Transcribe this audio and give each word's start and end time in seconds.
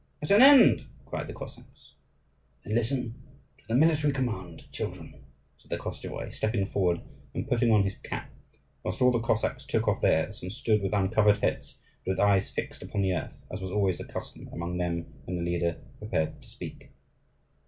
"At 0.23 0.31
an 0.31 0.41
end!" 0.41 0.87
cried 1.05 1.27
the 1.27 1.33
Cossacks. 1.35 1.93
"Then 2.63 2.73
listen 2.73 3.13
to 3.59 3.67
the 3.67 3.75
military 3.75 4.11
command, 4.11 4.65
children," 4.71 5.21
said 5.59 5.69
the 5.69 5.77
Koschevoi, 5.77 6.33
stepping 6.33 6.65
forward, 6.65 7.01
and 7.35 7.47
putting 7.47 7.71
on 7.71 7.83
his 7.83 7.97
cap; 7.99 8.31
whilst 8.81 8.99
all 8.99 9.11
the 9.11 9.19
Cossacks 9.19 9.63
took 9.63 9.87
off 9.87 10.01
theirs, 10.01 10.41
and 10.41 10.51
stood 10.51 10.81
with 10.81 10.95
uncovered 10.95 11.37
heads, 11.37 11.77
and 12.03 12.13
with 12.13 12.19
eyes 12.19 12.49
fixed 12.49 12.81
upon 12.81 13.03
the 13.03 13.13
earth, 13.13 13.45
as 13.51 13.61
was 13.61 13.69
always 13.71 13.99
the 13.99 14.03
custom 14.05 14.49
among 14.51 14.79
them 14.79 15.05
when 15.25 15.35
the 15.37 15.43
leader 15.43 15.77
prepared 15.99 16.41
to 16.41 16.49
speak. 16.49 16.89